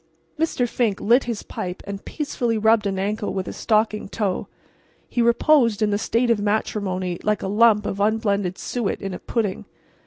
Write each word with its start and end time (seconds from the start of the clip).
Mr. 0.39 0.67
Fink 0.67 0.99
lit 0.99 1.25
his 1.25 1.43
pipe 1.43 1.83
and 1.85 2.05
peacefully 2.05 2.57
rubbed 2.57 2.87
an 2.87 2.97
ankle 2.97 3.35
with 3.35 3.47
a 3.47 3.53
stockinged 3.53 4.11
toe. 4.11 4.47
He 5.07 5.21
reposed 5.21 5.83
in 5.83 5.91
the 5.91 5.99
state 5.99 6.31
of 6.31 6.41
matrimony 6.41 7.19
like 7.21 7.43
a 7.43 7.47
lump 7.47 7.85
of 7.85 7.99
unblended 7.99 8.57
suet 8.57 8.99
in 8.99 9.13
a 9.13 9.19
pudding. 9.19 9.65